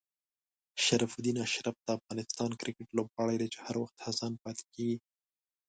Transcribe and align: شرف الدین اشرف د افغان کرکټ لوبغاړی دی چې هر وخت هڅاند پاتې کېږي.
شرف 0.85 1.11
الدین 1.17 1.37
اشرف 1.45 1.75
د 1.85 1.87
افغان 1.97 2.51
کرکټ 2.59 2.87
لوبغاړی 2.97 3.37
دی 3.39 3.47
چې 3.53 3.59
هر 3.65 3.75
وخت 3.83 3.97
هڅاند 4.07 4.35
پاتې 4.43 4.63
کېږي. 4.75 4.99